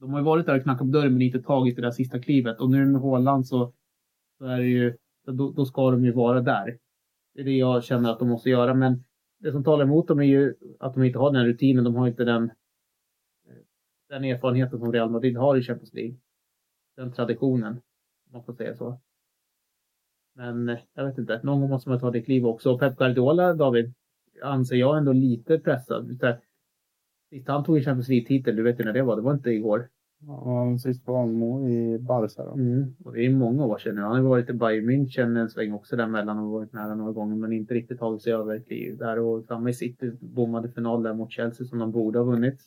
de 0.00 0.10
har 0.10 0.20
ju 0.20 0.24
varit 0.24 0.46
där 0.46 0.56
och 0.56 0.62
knackat 0.62 0.86
på 0.86 0.92
dörren 0.92 1.12
men 1.12 1.22
inte 1.22 1.42
tagit 1.42 1.76
det 1.76 1.82
där 1.82 1.90
sista 1.90 2.18
klivet. 2.18 2.60
Och 2.60 2.70
nu 2.70 2.86
med 2.86 3.00
Håland 3.00 3.46
så, 3.46 3.72
så 4.38 4.44
är 4.44 4.58
det 4.58 4.68
ju, 4.68 4.96
då, 5.30 5.50
då 5.50 5.64
ska 5.64 5.90
de 5.90 6.04
ju 6.04 6.12
vara 6.12 6.40
där. 6.40 6.78
Det 7.34 7.40
är 7.40 7.44
det 7.44 7.56
jag 7.56 7.84
känner 7.84 8.10
att 8.10 8.18
de 8.18 8.28
måste 8.28 8.50
göra. 8.50 8.74
Men 8.74 9.04
det 9.38 9.52
som 9.52 9.64
talar 9.64 9.84
emot 9.84 10.08
dem 10.08 10.20
är 10.20 10.24
ju 10.24 10.54
att 10.78 10.94
de 10.94 11.04
inte 11.04 11.18
har 11.18 11.32
den 11.32 11.46
rutinen. 11.46 11.84
De 11.84 11.94
har 11.94 12.08
inte 12.08 12.24
den, 12.24 12.50
den 14.08 14.24
erfarenheten 14.24 14.78
som 14.78 14.92
Real 14.92 15.10
Madrid 15.10 15.36
har 15.36 15.56
i 15.56 15.62
Champions 15.62 15.94
League. 15.94 16.16
Den 16.96 17.12
traditionen, 17.12 17.72
om 18.26 18.32
man 18.32 18.44
får 18.44 18.52
säga 18.52 18.74
så. 18.74 19.00
Men 20.34 20.68
eh, 20.68 20.78
jag 20.94 21.06
vet 21.06 21.18
inte, 21.18 21.40
någon 21.42 21.60
gång 21.60 21.70
måste 21.70 21.88
man 21.88 22.00
ta 22.00 22.10
det 22.10 22.22
kliv 22.22 22.46
också. 22.46 22.72
Och 22.72 22.80
Pep 22.80 22.96
Guardiola, 22.96 23.54
David, 23.54 23.94
anser 24.42 24.76
jag 24.76 24.98
ändå 24.98 25.12
lite 25.12 25.58
pressad. 25.58 26.20
Sist 27.30 27.48
han 27.48 27.64
tog 27.64 27.76
en 27.76 27.84
Champions 27.84 28.08
League-titel, 28.08 28.56
du 28.56 28.62
vet 28.62 28.80
ju 28.80 28.84
när 28.84 28.92
det 28.92 29.02
var, 29.02 29.16
det 29.16 29.22
var 29.22 29.34
inte 29.34 29.50
igår. 29.50 29.88
Ja, 30.26 30.78
sist 30.78 31.06
var 31.06 31.18
han 31.20 31.68
i 31.68 31.98
Barca 31.98 32.44
då. 32.44 32.52
Mm. 32.52 32.94
Och 33.04 33.12
det 33.12 33.26
är 33.26 33.30
många 33.30 33.64
år 33.64 33.78
sedan 33.78 33.94
nu. 33.94 34.00
Han 34.00 34.16
har 34.16 34.22
varit 34.22 34.50
i 34.50 34.52
Bayern 34.52 34.90
München 34.90 35.40
en 35.40 35.50
sväng 35.50 35.72
också 35.72 35.96
däremellan 35.96 36.38
och 36.38 36.50
varit 36.50 36.72
nära 36.72 36.94
några 36.94 37.12
gånger 37.12 37.36
men 37.36 37.52
inte 37.52 37.74
riktigt 37.74 37.98
tagit 37.98 38.22
sig 38.22 38.32
över 38.32 38.58
till 38.58 38.96
där 38.96 39.18
och 39.18 39.44
samma 39.44 39.70
i 39.70 39.74
City 39.74 40.10
bommade 40.20 40.70
final 40.72 41.02
där 41.02 41.14
mot 41.14 41.32
Chelsea 41.32 41.66
som 41.66 41.78
de 41.78 41.92
borde 41.92 42.18
ha 42.18 42.24
vunnit. 42.24 42.60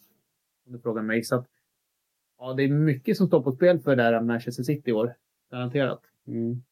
Om 0.67 0.73
du 0.73 0.79
frågar 0.79 1.01
mig. 1.01 1.23
Så 1.23 1.35
att, 1.35 1.47
ja, 2.39 2.53
det 2.53 2.63
är 2.63 2.69
mycket 2.69 3.17
som 3.17 3.27
står 3.27 3.43
på 3.43 3.51
spel 3.51 3.79
för 3.79 3.95
det 3.95 4.03
här 4.03 4.21
Manchester 4.21 4.63
City 4.63 4.89
i 4.89 4.93
år. 4.93 5.13
Garanterat. 5.51 6.01
Mm. 6.27 6.63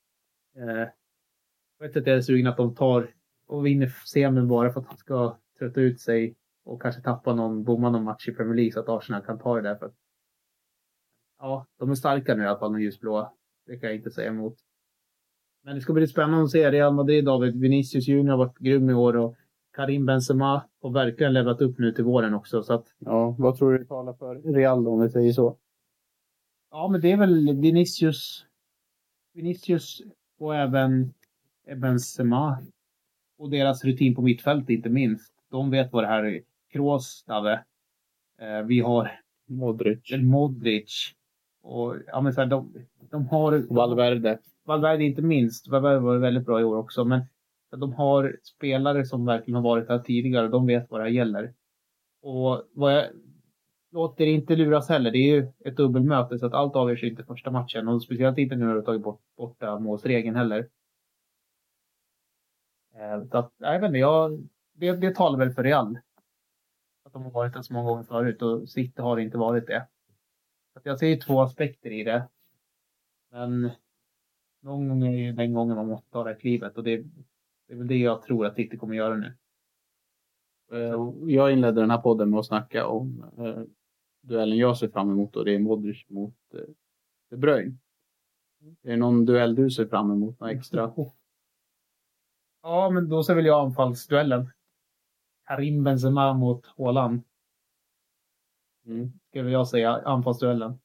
Eh, 0.55 0.88
jag 1.79 1.88
vet 1.88 1.98
att 1.98 2.08
jag 2.08 2.17
är 2.17 2.22
sugen 2.22 2.48
att 2.48 2.58
de 2.58 2.75
tar 2.75 3.08
och 3.48 3.65
vinner 3.65 3.94
semin 4.05 4.48
bara 4.48 4.72
för 4.72 4.79
att 4.79 4.89
de 4.89 4.98
ska 4.98 5.38
trötta 5.60 5.82
ut 5.82 6.00
sig 6.00 6.36
och 6.63 6.82
kanske 6.82 7.01
tappa 7.01 7.36
någon, 7.36 7.63
bomma 7.63 7.89
någon 7.89 8.03
match 8.03 8.27
i 8.27 8.34
Premier 8.34 8.55
League 8.55 8.72
så 8.72 8.79
att 8.79 8.89
Arsenal 8.89 9.22
kan 9.22 9.39
ta 9.39 9.55
det 9.55 9.62
där. 9.62 9.75
För 9.75 9.86
att, 9.86 9.96
ja, 11.41 11.65
de 11.79 11.91
är 11.91 11.95
starka 11.95 12.36
nu 12.36 12.43
i 12.43 12.48
alla 12.48 12.60
fall, 12.60 12.74
de 12.74 12.81
ljusblåa. 12.81 13.31
Det 13.65 13.77
kan 13.77 13.89
jag 13.89 13.95
inte 13.95 14.12
säga 14.12 14.29
emot. 14.29 14.57
Men 15.63 15.75
det 15.75 15.81
ska 15.81 15.93
bli 15.93 16.07
spännande 16.07 16.43
att 16.43 16.51
se 16.51 16.71
Real 16.71 16.93
Madrid, 16.93 17.25
David. 17.25 17.60
Vinicius 17.60 18.07
Junior 18.07 18.31
har 18.31 18.38
varit 18.38 18.57
grym 18.57 18.89
i 18.89 18.93
år 18.93 19.17
och 19.17 19.36
Karim 19.74 20.05
Benzema 20.05 20.63
har 20.81 20.89
verkligen 20.89 21.33
levlat 21.33 21.62
upp 21.62 21.77
nu 21.79 21.91
till 21.91 22.03
våren 22.03 22.33
också. 22.33 22.63
Så 22.63 22.74
att, 22.74 22.86
Ja, 23.00 23.36
vad 23.39 23.57
tror 23.57 23.77
du 23.77 23.86
talar 23.86 24.13
för 24.13 24.36
Real 24.36 24.83
då, 24.83 24.91
om 24.91 25.01
vi 25.01 25.10
säger 25.10 25.33
så? 25.33 25.57
ja, 26.71 26.88
men 26.88 27.01
det 27.01 27.12
är 27.12 27.17
väl 27.17 27.62
Vinicius, 27.62 28.45
Vinicius 29.33 30.01
och 30.39 30.55
även 30.55 31.13
Benzema. 31.75 32.57
Och 33.38 33.50
deras 33.50 33.83
rutin 33.83 34.15
på 34.15 34.21
mittfält 34.21 34.69
inte 34.69 34.89
minst. 34.89 35.33
De 35.50 35.69
vet 35.71 35.91
vad 35.93 36.03
det 36.03 36.07
här 36.07 36.24
är. 36.24 36.41
Kroos, 36.71 37.24
Dave. 37.27 37.63
Eh, 38.39 38.62
vi 38.65 38.79
har 38.79 39.19
Modric. 39.48 40.12
Modric. 40.21 41.15
Och 41.62 41.96
ja, 42.08 42.22
men 42.22 42.34
så 42.34 42.41
här, 42.41 42.48
de, 42.48 42.74
de 43.12 43.27
har... 43.27 43.74
Valverde. 43.74 44.39
Valverde 44.63 45.03
inte 45.03 45.22
minst. 45.22 45.68
Valverde 45.68 46.00
var 46.00 46.18
väldigt 46.18 46.46
bra 46.46 46.62
i 46.62 46.63
år 46.63 46.77
också. 46.77 47.06
Men 47.06 47.22
de 47.77 47.94
har 47.94 48.38
spelare 48.44 49.06
som 49.06 49.25
verkligen 49.25 49.56
har 49.56 49.63
varit 49.63 49.89
här 49.89 50.00
tidigare. 50.00 50.48
De 50.48 50.65
vet 50.68 50.91
vad 50.91 51.00
det 51.00 51.03
här 51.03 51.12
gäller. 51.12 51.53
Och 52.22 52.63
vad 52.74 52.94
jag 52.94 53.06
låter 53.91 54.25
inte 54.25 54.56
luras 54.56 54.89
heller. 54.89 55.12
Det 55.12 55.18
är 55.18 55.36
ju 55.36 55.51
ett 55.65 55.77
dubbelmöte 55.77 56.39
så 56.39 56.46
att 56.46 56.53
allt 56.53 56.75
avgörs 56.75 57.03
inte 57.03 57.24
första 57.24 57.51
matchen. 57.51 57.88
Och 57.88 58.03
speciellt 58.03 58.38
inte 58.38 58.56
nu 58.56 58.65
när 58.65 58.75
du 58.75 58.82
tagit 58.82 59.01
bort 59.01 59.22
borta 59.38 59.80
målsregeln 59.80 60.36
heller. 60.36 60.70
Eh, 62.96 63.24
Så 63.32 63.38
att, 63.38 63.53
jag 63.58 63.80
vet 63.80 63.88
inte, 63.88 63.98
jag, 63.98 64.48
det, 64.74 64.91
det 64.91 65.15
talar 65.15 65.39
väl 65.39 65.51
för 65.51 65.63
Real. 65.63 66.00
Att 67.06 67.13
de 67.13 67.24
har 67.24 67.32
varit 67.32 67.53
där 67.53 67.62
så 67.62 67.74
många 67.74 67.89
gånger 67.89 68.03
förut 68.03 68.41
och 68.41 68.70
City 68.70 69.01
har 69.01 69.18
inte 69.20 69.38
varit 69.38 69.68
det. 69.68 69.88
Så 70.74 70.80
att 70.80 70.86
jag 70.86 71.00
ser 71.00 71.08
ju 71.08 71.16
två 71.16 71.42
aspekter 71.42 71.92
i 71.92 72.04
det. 72.04 72.30
Men 73.32 73.72
någon 74.62 74.90
gång 74.90 75.04
är 75.08 75.18
ju 75.18 75.32
den 75.32 75.54
gången 75.54 75.75
man 75.75 75.88
måste 75.88 76.10
ta 76.12 76.24
det 76.24 76.30
här 76.30 76.40
klivet 76.40 76.78
och 76.78 76.84
det, 76.84 76.98
det 77.68 77.74
är 77.74 77.78
väl 77.78 77.88
det 77.88 77.98
jag 77.98 78.22
tror 78.22 78.46
att 78.46 78.56
City 78.56 78.78
kommer 78.78 78.96
göra 78.96 79.16
nu. 79.16 79.38
Eh, 80.72 80.96
Jag 81.25 81.51
inledde 81.51 81.82
den 81.82 81.92
här 81.92 82.01
podden 82.01 82.30
med 82.30 82.40
att 82.40 82.46
snacka 82.46 82.88
om 82.88 83.25
eh, 83.38 83.63
duellen 84.22 84.58
jag 84.58 84.78
ser 84.78 84.88
fram 84.90 85.12
emot 85.12 85.36
och 85.36 85.46
det 85.46 85.56
är 85.56 85.60
Modric 85.60 86.10
mot 86.10 86.36
eh, 86.54 86.60
De 87.30 87.38
Bruyne. 87.38 87.78
Är 88.84 88.90
det 88.90 88.98
någon 88.98 89.25
duell 89.25 89.56
du 89.56 89.72
ser 89.72 89.86
fram 89.86 90.12
emot? 90.12 90.40
Något 90.40 90.51
extra? 90.51 90.94
Ja, 92.63 92.90
men 92.90 93.10
då 93.10 93.24
ser 93.24 93.36
väl 93.36 93.46
jag 93.46 93.66
anfallsduellen. 93.66 94.50
Karim 95.48 95.84
Benzema 95.84 96.34
mot 96.34 96.66
Haaland. 96.66 97.22
Mm. 98.86 99.12
Skulle 99.31 99.51
jag 99.51 99.67
säga. 99.67 100.01
Anfallsduellen. 100.05 100.79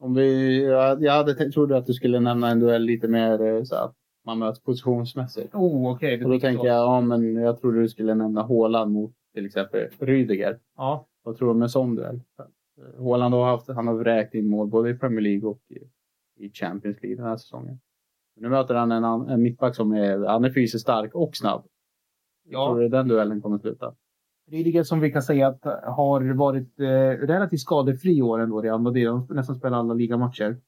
Om 0.00 0.14
vi, 0.14 0.62
jag, 1.00 1.12
hade 1.12 1.50
trodde 1.50 1.76
att 1.76 1.86
du 1.86 1.92
skulle 1.92 2.20
nämna 2.20 2.48
en 2.48 2.60
duell 2.60 2.82
lite 2.82 3.08
mer 3.08 3.42
eh, 3.42 3.62
så 3.62 3.76
att 3.76 3.94
man 4.24 4.38
möts 4.38 4.62
positionsmässigt. 4.62 5.54
Oh. 5.54 5.92
Okay. 5.92 6.24
Och 6.24 6.30
då 6.30 6.40
tänker 6.40 6.66
jag, 6.66 6.76
ja 6.76 7.00
men 7.00 7.36
jag 7.36 7.60
trodde 7.60 7.80
du 7.80 7.88
skulle 7.88 8.14
nämna 8.14 8.42
Haaland 8.42 8.92
mot 8.92 9.14
till 9.34 9.46
exempel 9.46 9.88
Rydiger. 9.98 10.58
Ja. 10.76 11.06
Vad 11.22 11.36
tror 11.36 11.48
du 11.48 11.54
om 11.54 11.62
en 11.62 11.68
sån 11.68 11.94
duell? 11.94 12.20
Haaland 12.98 13.34
har 13.34 13.44
haft, 13.44 13.68
han 13.68 13.86
har 13.86 13.94
vräkt 13.94 14.34
in 14.34 14.46
mål 14.46 14.68
både 14.68 14.90
i 14.90 14.94
Premier 14.94 15.20
League 15.20 15.48
och 15.48 15.60
i, 15.68 15.78
i 16.44 16.50
Champions 16.52 17.02
League 17.02 17.16
den 17.16 17.26
här 17.26 17.36
säsongen. 17.36 17.80
Nu 18.36 18.48
möter 18.48 18.74
han 18.74 18.92
en, 18.92 19.04
en 19.04 19.42
mittback 19.42 19.76
som 19.76 19.92
är, 19.92 20.18
han 20.18 20.44
är 20.44 20.50
fysiskt 20.50 20.82
stark 20.82 21.14
och 21.14 21.36
snabb. 21.36 21.66
Ja. 22.44 22.66
Tror 22.66 22.80
du 22.80 22.88
den 22.88 23.08
duellen 23.08 23.40
kommer 23.40 23.58
sluta? 23.58 23.94
Rydiger 24.52 24.82
som 24.82 25.00
vi 25.00 25.12
kan 25.12 25.22
säga 25.22 25.46
att 25.46 25.64
har 25.84 26.34
varit 26.34 26.80
eh, 26.80 27.26
relativt 27.26 27.60
skadefri 27.60 28.16
i 28.18 28.22
år 28.22 28.38
ändå. 28.38 28.62
Redan 28.62 28.82
Madrid. 28.82 29.08
Han 29.08 29.26
har 29.28 29.34
nästan 29.34 29.56
spelat 29.56 29.78
alla 29.78 29.94
ligamatcher. 29.94 30.60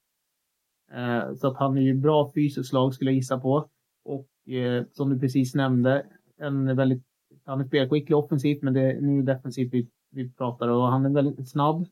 Eh, 0.91 1.33
så 1.33 1.47
att 1.47 1.57
han 1.57 1.77
är 1.77 1.81
ju 1.81 1.93
bra 1.93 2.31
fysiskt 2.35 2.69
slag 2.69 2.93
skulle 2.93 3.11
jag 3.11 3.15
gissa 3.15 3.39
på. 3.39 3.69
Och 4.05 4.49
eh, 4.53 4.85
som 4.91 5.09
du 5.09 5.19
precis 5.19 5.55
nämnde, 5.55 6.05
en 6.37 6.75
väldigt, 6.75 7.03
han 7.43 7.61
är 7.61 7.65
spelskicklig 7.65 8.17
offensivt 8.17 8.61
men 8.61 8.73
det 8.73 8.81
är 8.81 9.01
nu 9.01 9.21
defensivt 9.21 9.73
vi, 9.73 9.89
vi 10.11 10.31
pratar 10.31 10.67
och 10.67 10.87
han 10.87 11.05
är 11.05 11.09
väldigt 11.09 11.49
snabb. 11.49 11.87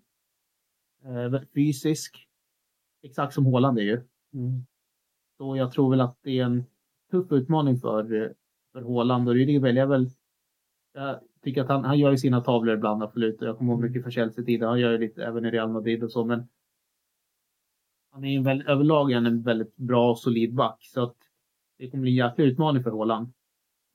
Eh, 1.04 1.14
väldigt 1.14 1.54
fysisk. 1.54 2.28
Exakt 3.04 3.34
som 3.34 3.46
Haaland 3.46 3.80
är 3.80 3.84
ju. 3.84 4.02
Så 5.38 5.58
jag 5.58 5.72
tror 5.72 5.90
väl 5.90 6.02
att 6.02 6.18
det 6.22 6.40
är 6.40 6.44
en 6.44 6.64
tuff 7.12 7.32
utmaning 7.32 7.78
för, 7.78 8.24
eh, 8.24 8.30
för 8.72 8.82
Haaland 8.82 9.30
och 9.30 9.36
Rydiger 9.36 9.60
väljer 9.60 9.86
väl 9.86 10.10
tycker 11.44 11.62
att 11.62 11.70
han, 11.70 11.86
han 11.86 12.00
gör 12.00 12.12
ju 12.12 12.18
sina 12.18 12.42
tavlor 12.42 12.76
ibland 12.76 13.04
absolut. 13.04 13.42
Jag 13.42 13.58
kommer 13.58 13.74
ihåg 13.74 13.82
mycket 13.82 14.04
för 14.04 14.12
Chelsea-tiden. 14.12 14.70
Han 14.70 14.80
gör 14.80 14.92
ju 14.92 14.98
lite 14.98 15.26
även 15.26 15.46
i 15.46 15.52
Real 15.52 15.70
Madrid 15.70 16.04
och 16.04 16.12
så. 16.12 16.26
Men 16.26 16.48
han 18.12 18.24
är 18.24 18.32
ju 18.32 18.42
väl, 18.42 18.64
överlag 18.68 19.12
är 19.12 19.16
han 19.16 19.26
en 19.26 19.42
väldigt 19.42 19.76
bra 19.76 20.12
och 20.12 20.20
solid 20.20 20.54
back. 20.54 20.78
Så 20.82 21.04
att 21.04 21.16
det 21.78 21.90
kommer 21.90 22.02
bli 22.02 22.12
en 22.12 22.28
jäkla 22.28 22.44
utmaning 22.44 22.84
för 22.84 22.92
Haaland. 22.92 23.34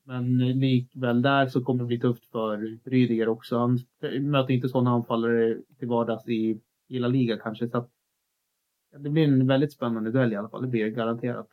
Men 0.03 0.37
likväl 0.37 1.21
där 1.21 1.47
så 1.47 1.63
kommer 1.63 1.83
det 1.83 1.87
bli 1.87 1.99
tufft 1.99 2.25
för 2.25 2.77
Rydiger 2.89 3.27
också. 3.27 3.57
Han 3.57 3.79
möter 4.21 4.53
inte 4.53 4.69
sådana 4.69 4.91
anfallare 4.91 5.57
till 5.79 5.87
vardags 5.87 6.27
i 6.27 6.61
hela 6.89 7.07
liga 7.07 7.37
kanske. 7.37 7.69
Så 7.69 7.77
att, 7.77 7.89
ja, 8.91 8.99
det 8.99 9.09
blir 9.09 9.23
en 9.23 9.47
väldigt 9.47 9.73
spännande 9.73 10.11
duell 10.11 10.33
i 10.33 10.35
alla 10.35 10.49
fall. 10.49 10.61
Det 10.61 10.67
blir 10.67 10.83
det 10.83 10.89
garanterat. 10.89 11.47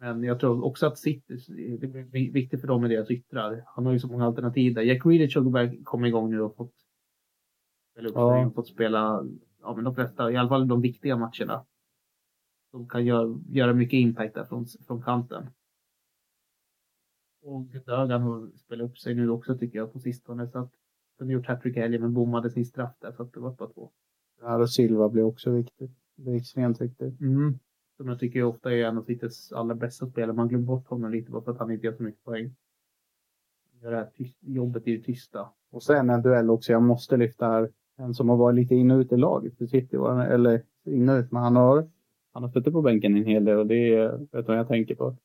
Men 0.00 0.22
jag 0.22 0.40
tror 0.40 0.64
också 0.64 0.86
att 0.86 0.98
City, 0.98 1.36
det 1.80 1.86
blir 1.86 2.32
viktigt 2.32 2.60
för 2.60 2.68
dem 2.68 2.80
med 2.80 2.90
deras 2.90 3.10
yttrar. 3.10 3.64
Han 3.66 3.86
har 3.86 3.92
ju 3.92 3.98
så 3.98 4.08
många 4.08 4.24
alternativ 4.26 4.74
där. 4.74 4.82
Jack 4.82 5.02
Grealish 5.02 5.38
har 5.38 5.50
börjat 5.50 5.84
komma 5.84 6.08
igång 6.08 6.30
nu 6.30 6.40
och 6.40 6.56
fått 6.56 6.74
spela 7.92 8.08
upp 8.08 8.14
Ja. 8.14 8.44
sig 8.44 8.54
fått 8.54 8.68
spela 8.68 9.26
ja, 9.60 9.74
men 9.74 9.84
de 9.84 9.94
flesta, 9.94 10.32
i 10.32 10.36
alla 10.36 10.48
fall 10.48 10.68
de 10.68 10.80
viktiga 10.80 11.16
matcherna. 11.16 11.66
De 12.72 12.88
kan 12.88 13.04
göra, 13.04 13.38
göra 13.48 13.72
mycket 13.72 13.96
impact 13.96 14.34
där 14.34 14.44
från, 14.44 14.66
från 14.86 15.02
kanten. 15.02 15.46
Och 17.42 17.64
Dögan 17.86 18.22
har 18.22 18.50
spelat 18.56 18.90
upp 18.90 18.98
sig 18.98 19.14
nu 19.14 19.30
också 19.30 19.58
tycker 19.58 19.78
jag 19.78 19.92
på 19.92 19.98
sistone. 19.98 20.48
Så 20.48 20.58
att 20.58 20.72
de 21.18 21.30
gjort 21.30 21.46
hattrick 21.46 21.76
i 21.76 21.80
helgen 21.80 22.00
men 22.00 22.14
bommade 22.14 22.50
sin 22.50 22.66
straff 22.66 22.94
där 23.00 23.12
så 23.12 23.22
att 23.22 23.32
det 23.32 23.40
var 23.40 23.52
bara 23.52 23.68
två. 23.68 23.90
Här 24.42 24.60
och 24.60 24.70
Silva 24.70 25.08
blir 25.08 25.22
också 25.22 25.50
viktigt. 25.50 25.90
Det 26.16 26.30
är 26.30 26.36
extremt 26.36 26.80
viktigt. 26.80 27.20
Mm. 27.20 27.58
Som 28.00 28.08
jag 28.08 28.18
tycker 28.18 28.42
ofta 28.42 28.72
är 28.72 28.84
en 28.84 28.98
av 28.98 29.02
Citys 29.02 29.52
allra 29.52 29.74
bästa 29.74 30.06
spelare. 30.06 30.32
Man 30.32 30.48
glömmer 30.48 30.66
bort 30.66 30.88
honom 30.88 31.10
lite 31.10 31.30
bara 31.30 31.42
för 31.42 31.52
att 31.52 31.58
han 31.58 31.70
inte 31.70 31.86
gör 31.86 31.92
så 31.92 32.02
mycket 32.02 32.24
poäng. 32.24 32.54
Han 33.72 33.80
Gör 33.80 33.90
det 33.90 33.96
här 33.96 34.10
tyst, 34.14 34.38
jobbet 34.40 34.88
i 34.88 34.96
det 34.96 35.02
tysta. 35.02 35.48
Och 35.70 35.82
sen 35.82 36.10
en 36.10 36.22
duell 36.22 36.50
också 36.50 36.72
jag 36.72 36.82
måste 36.82 37.16
lyfta 37.16 37.46
här. 37.46 37.70
En 37.96 38.14
som 38.14 38.28
har 38.28 38.36
varit 38.36 38.56
lite 38.56 38.74
in 38.74 38.90
och 38.90 38.98
ut 38.98 39.12
i 39.12 39.16
laget 39.16 39.58
för 39.58 39.66
City. 39.66 39.96
Eller 40.30 40.62
in 40.84 41.08
och 41.08 41.14
ut, 41.14 41.32
men 41.32 41.42
han 41.42 41.56
har, 41.56 41.90
han 42.32 42.42
har 42.42 42.50
suttit 42.50 42.72
på 42.72 42.82
bänken 42.82 43.16
en 43.16 43.24
hel 43.24 43.44
del 43.44 43.58
och 43.58 43.66
det 43.66 43.94
är, 43.94 44.26
vet 44.32 44.48
vad 44.48 44.58
jag 44.58 44.68
tänker 44.68 44.94
på? 44.94 45.16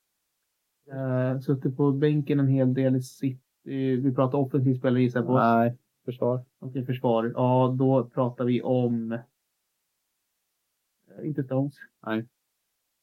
Eh, 0.91 1.39
suttit 1.39 1.77
på 1.77 1.91
bänken 1.91 2.39
en 2.39 2.47
hel 2.47 2.73
del 2.73 2.95
i 2.95 3.01
City. 3.01 3.39
Vi 4.01 4.13
pratar 4.15 4.37
offensiv 4.37 4.75
spelare 4.75 5.01
gissar 5.01 5.19
jag 5.19 5.27
på. 5.27 5.37
Nej, 5.37 5.77
försvar. 6.05 6.45
Okej, 6.59 6.85
försvar. 6.85 7.31
Ja, 7.35 7.75
då 7.79 8.03
pratar 8.03 8.45
vi 8.45 8.61
om... 8.61 9.11
Eh, 9.11 9.19
inte 11.27 11.43
Stones. 11.43 11.75
Nej. 12.05 12.25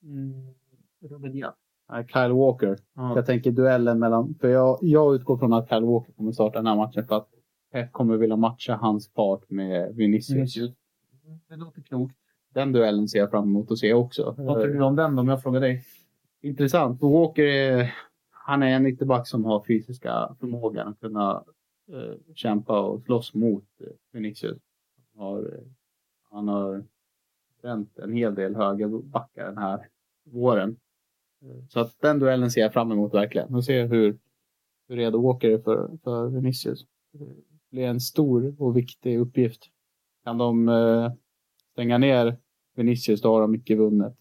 Mm, 0.02 0.54
Ruben 1.00 1.32
Diaz. 1.32 1.54
Nej, 1.88 2.06
Kyle 2.08 2.32
Walker. 2.32 2.78
Ja. 2.94 3.16
Jag 3.16 3.26
tänker 3.26 3.50
duellen 3.50 3.98
mellan, 3.98 4.34
för 4.40 4.48
jag, 4.48 4.78
jag 4.80 5.14
utgår 5.14 5.36
från 5.38 5.52
att 5.52 5.68
Kyle 5.68 5.84
Walker 5.84 6.12
kommer 6.12 6.32
starta 6.32 6.58
den 6.58 6.66
här 6.66 6.76
matchen 6.76 7.06
för 7.06 7.16
att 7.16 7.28
Pep 7.72 7.92
kommer 7.92 8.16
vilja 8.16 8.36
matcha 8.36 8.74
hans 8.76 9.12
part 9.12 9.50
med 9.50 9.94
Vinicius. 9.94 10.36
Vinicius. 10.36 10.74
Det 11.48 11.56
låter 11.56 11.82
klokt. 11.82 12.14
Den 12.54 12.72
duellen 12.72 13.08
ser 13.08 13.18
jag 13.18 13.30
fram 13.30 13.44
emot 13.44 13.70
att 13.70 13.78
se 13.78 13.94
också. 13.94 14.34
Vad 14.38 14.62
tror 14.62 14.74
du 14.74 14.82
om 14.82 14.96
den 14.96 15.16
då, 15.16 15.22
om 15.22 15.28
jag 15.28 15.42
frågar 15.42 15.60
dig? 15.60 15.84
Intressant. 16.40 17.02
Walker 17.02 17.42
är, 17.42 17.94
han 18.30 18.62
är 18.62 18.76
en 18.76 18.86
ytterback 18.86 19.28
som 19.28 19.44
har 19.44 19.64
fysiska 19.64 20.36
förmågan 20.40 20.88
att 20.88 21.00
kunna 21.00 21.44
eh, 21.92 22.34
kämpa 22.34 22.80
och 22.80 23.02
slåss 23.02 23.34
mot 23.34 23.64
eh, 23.80 23.86
Vinicius. 24.12 24.58
Han 25.16 25.26
har, 25.26 25.38
eh, 25.38 25.62
han 26.30 26.48
har 26.48 26.84
bränt 27.62 27.98
en 27.98 28.12
hel 28.12 28.34
del 28.34 28.56
höga 28.56 28.88
backar 28.88 29.44
den 29.44 29.58
här 29.58 29.88
våren. 30.24 30.76
Eh, 31.42 31.64
Så 31.68 31.80
att 31.80 32.00
den 32.00 32.18
duellen 32.18 32.50
ser 32.50 32.60
jag 32.60 32.72
fram 32.72 32.92
emot 32.92 33.14
verkligen. 33.14 33.54
Och 33.54 33.64
se 33.64 33.82
hur, 33.82 34.18
hur 34.88 34.96
redo 34.96 35.22
Walker 35.22 35.50
är 35.50 35.58
för, 35.58 35.98
för 36.04 36.28
Vinicius. 36.28 36.86
Det 37.12 37.26
blir 37.70 37.84
en 37.84 38.00
stor 38.00 38.54
och 38.58 38.76
viktig 38.76 39.18
uppgift. 39.18 39.62
Kan 40.24 40.38
de 40.38 40.68
eh, 40.68 41.12
stänga 41.72 41.98
ner 41.98 42.36
Vinicius 42.76 43.22
då 43.22 43.32
har 43.34 43.40
de 43.40 43.50
mycket 43.50 43.78
vunnet. 43.78 44.16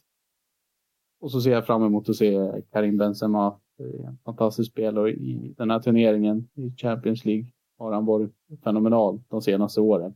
Och 1.19 1.31
så 1.31 1.41
ser 1.41 1.51
jag 1.51 1.65
fram 1.65 1.83
emot 1.83 2.09
att 2.09 2.15
se 2.15 2.61
Karim 2.71 2.97
Benzema. 2.97 3.59
En 4.05 4.17
fantastisk 4.25 4.71
spelare 4.71 5.11
i 5.11 5.53
den 5.57 5.71
här 5.71 5.79
turneringen 5.79 6.49
i 6.53 6.71
Champions 6.71 7.25
League. 7.25 7.45
Har 7.77 7.91
han 7.91 8.05
varit 8.05 8.31
fenomenal 8.63 9.21
de 9.29 9.41
senaste 9.41 9.81
åren. 9.81 10.13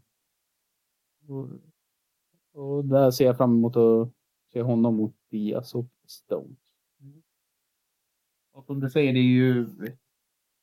Och, 1.28 1.50
och 2.54 2.86
där 2.86 3.12
ser 3.12 3.26
jag 3.26 3.38
fram 3.38 3.52
emot 3.52 3.76
att 3.78 4.12
se 4.54 4.62
honom 4.62 4.96
mot 4.96 5.16
Diaz 5.36 5.76
och 5.76 5.86
Stones. 6.08 6.58
Och 8.54 8.66
som 8.66 8.80
du 8.80 8.90
säger, 8.90 9.14
det 9.14 9.20
är 9.20 9.22
ju 9.22 9.68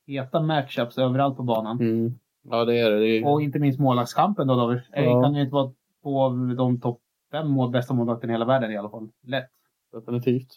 heta 0.06 0.42
matchups 0.42 0.98
överallt 0.98 1.36
på 1.36 1.42
banan. 1.42 1.80
Mm. 1.80 2.14
Ja, 2.42 2.64
det 2.64 2.78
är 2.78 2.90
det. 2.90 2.98
det 2.98 3.06
är... 3.06 3.26
Och 3.28 3.42
inte 3.42 3.58
minst 3.58 3.80
målvaktskampen 3.80 4.46
då 4.46 4.54
David. 4.54 4.80
Det 4.92 5.04
Ja. 5.04 5.22
kan 5.22 5.34
ju 5.34 5.40
inte 5.42 5.54
vara 5.54 5.72
två 6.02 6.20
av 6.22 6.54
de 6.56 6.80
topp 6.80 7.00
fem 7.30 7.50
mål, 7.50 7.70
bästa 7.70 7.94
målvakterna 7.94 8.32
i 8.32 8.34
hela 8.34 8.44
världen 8.44 8.72
i 8.72 8.76
alla 8.76 8.90
fall. 8.90 9.08
Lätt. 9.22 9.50
Definitivt. 9.92 10.52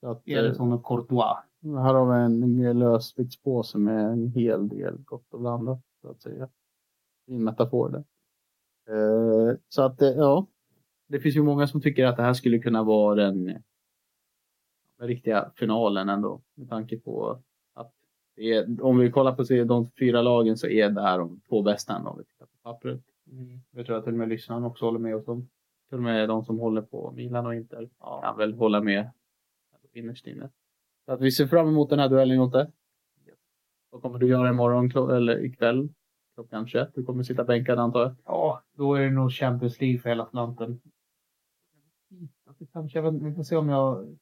Så 0.00 0.10
att, 0.10 0.28
eh, 0.28 0.34
Ederson 0.38 0.72
och 0.72 0.84
Courtois. 0.86 1.36
här 1.62 1.94
har 1.94 2.18
vi 2.18 2.24
en 2.66 2.78
lösviktspåse 2.78 3.78
med 3.78 4.04
en 4.12 4.28
hel 4.28 4.68
del 4.68 4.98
gott 5.04 5.34
och 5.34 5.40
blandat. 5.40 5.80
Så 6.02 6.10
att 6.10 6.20
säga. 6.22 6.48
Fin 7.26 7.44
metafor 7.44 7.88
där. 7.88 8.04
Eh, 9.50 9.56
så 9.68 9.82
att, 9.82 10.02
eh, 10.02 10.08
ja. 10.08 10.46
Det 11.10 11.20
finns 11.20 11.36
ju 11.36 11.42
många 11.42 11.66
som 11.66 11.80
tycker 11.80 12.06
att 12.06 12.16
det 12.16 12.22
här 12.22 12.34
skulle 12.34 12.58
kunna 12.58 12.82
vara 12.82 13.14
den, 13.14 13.44
den 14.98 15.08
riktiga 15.08 15.50
finalen 15.56 16.08
ändå. 16.08 16.42
Med 16.54 16.68
tanke 16.68 16.98
på 16.98 17.42
att 17.74 17.92
det 18.36 18.52
är, 18.52 18.82
om 18.84 18.98
vi 18.98 19.10
kollar 19.10 19.34
på 19.34 19.42
de 19.64 19.90
fyra 19.98 20.22
lagen 20.22 20.56
så 20.56 20.66
är 20.66 20.90
det 20.90 21.02
här 21.02 21.18
de 21.18 21.40
två 21.48 21.62
bästa 21.62 21.96
ändå 21.96 22.10
om 22.10 22.18
vi 22.18 22.24
tittar 22.24 22.46
på 22.46 22.56
pappret. 22.62 23.00
Jag 23.70 23.86
tror 23.86 23.96
att 23.96 24.04
till 24.04 24.12
och 24.12 24.18
med 24.18 24.28
lyssnarna 24.28 24.66
också 24.66 24.84
håller 24.84 24.98
med 24.98 25.16
oss 25.16 25.28
om. 25.28 25.48
Till 25.88 25.98
och 25.98 26.02
med 26.04 26.28
de 26.28 26.44
som 26.44 26.58
håller 26.58 26.82
på 26.82 27.12
Milan 27.16 27.46
och 27.46 27.54
Inter 27.54 27.88
kan 28.22 28.36
väl 28.36 28.54
hålla 28.54 28.80
med 28.80 29.10
innerst 29.92 30.26
inne. 30.26 30.50
Så 31.06 31.12
att 31.12 31.20
vi 31.20 31.30
ser 31.30 31.46
fram 31.46 31.68
emot 31.68 31.90
den 31.90 31.98
här 31.98 32.08
duellen 32.08 32.36
Jotte. 32.36 32.70
Vad 33.90 34.02
kommer 34.02 34.18
du 34.18 34.28
göra 34.28 34.48
imorgon 34.48 35.10
eller 35.10 35.44
ikväll? 35.44 35.88
Klockan 36.34 36.66
21. 36.66 36.90
Du 36.94 37.04
kommer 37.04 37.22
sitta 37.22 37.44
bänkad 37.44 37.78
antar 37.78 38.00
jag. 38.00 38.14
Ja, 38.24 38.62
då 38.76 38.94
är 38.94 39.00
det 39.00 39.10
nog 39.10 39.32
Champions 39.32 39.80
League 39.80 39.98
för 39.98 40.08
hela 40.08 40.26
slanten. 40.26 40.80
Kanske, 42.72 42.98
jag 42.98 43.12
vet, 43.12 43.22
vi 43.22 43.34
får 43.34 43.42
se 43.42 43.56
om 43.56 43.68
jag 43.68 44.16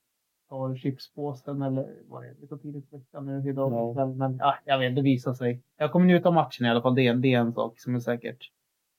tar 0.48 0.76
chipspåsen 0.76 1.62
eller 1.62 2.02
vad 2.08 2.22
det 2.22 2.28
är. 2.28 2.34
Går 2.46 2.56
tidigt 2.56 2.92
i 2.92 2.96
veckan 2.96 3.26
nu 3.26 3.50
idag. 3.50 3.72
Ja. 3.72 3.94
kväll, 3.94 4.14
Men 4.14 4.36
ja, 4.36 4.54
jag 4.64 4.78
vet, 4.78 4.96
det 4.96 5.02
visar 5.02 5.34
sig. 5.34 5.62
Jag 5.76 5.92
kommer 5.92 6.06
njuta 6.06 6.28
av 6.28 6.34
matchen 6.34 6.66
i 6.66 6.70
alla 6.70 6.82
fall. 6.82 6.94
Det 6.94 7.06
är, 7.06 7.14
det 7.14 7.34
är 7.34 7.38
en 7.38 7.52
sak 7.52 7.80
som 7.80 7.94
är 7.94 8.00
säkert. 8.00 8.50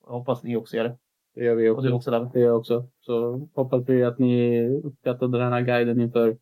Jag 0.05 0.11
hoppas 0.11 0.43
ni 0.43 0.55
också 0.55 0.77
gör 0.77 0.83
det. 0.83 0.97
Det 1.35 1.43
gör 1.43 1.55
vi 1.55 1.69
Och 1.69 1.83
du 1.83 1.91
också. 1.91 2.11
också. 2.17 2.31
Det 2.33 2.39
gör 2.39 2.47
jag 2.47 2.57
också. 2.57 2.87
Så 2.99 3.47
hoppas 3.53 3.89
vi 3.89 4.03
att 4.03 4.19
ni 4.19 4.67
uppskattade 4.69 5.37
den 5.39 5.53
här 5.53 5.61
guiden 5.61 6.01
inför 6.01 6.37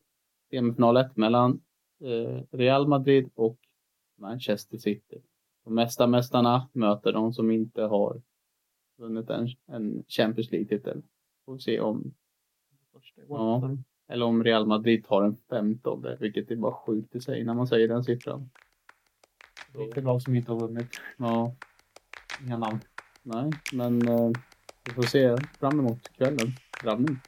semifinal 0.49 0.97
1 0.97 1.17
mellan 1.17 1.61
eh, 2.03 2.41
Real 2.51 2.87
Madrid 2.87 3.29
och 3.35 3.57
Manchester 4.17 4.77
City. 4.77 5.21
De 5.63 5.75
mesta 5.75 6.07
mästarna 6.07 6.69
möter 6.73 7.13
de 7.13 7.33
som 7.33 7.51
inte 7.51 7.81
har 7.81 8.21
vunnit 8.97 9.29
en, 9.29 9.47
en 9.67 10.03
Champions 10.07 10.51
League-titel. 10.51 11.01
Får 11.45 11.57
se 11.57 11.79
om 11.79 12.13
Ja. 13.27 13.77
Eller 14.09 14.25
om 14.25 14.43
Real 14.43 14.67
Madrid 14.67 15.05
tar 15.05 15.23
en 15.23 15.37
femtonde, 15.49 16.17
vilket 16.19 16.51
är 16.51 16.55
bara 16.55 16.73
sjukt 16.73 17.15
i 17.15 17.21
sig 17.21 17.43
när 17.43 17.53
man 17.53 17.67
säger 17.67 17.87
den 17.87 18.03
siffran. 18.03 18.49
Det 19.73 19.97
är 19.97 20.01
lag 20.01 20.21
som 20.21 20.35
inte 20.35 20.51
har 20.51 20.59
vunnit. 20.59 21.01
Ja. 21.17 21.55
inga 22.45 22.57
namn. 22.57 22.79
Nej, 23.23 23.51
men 23.73 24.07
eh, 24.07 24.31
vi 24.85 24.91
får 24.93 25.03
se 25.03 25.37
fram 25.59 25.79
emot 25.79 26.09
kvällen. 26.09 26.47
Drabbning. 26.83 27.19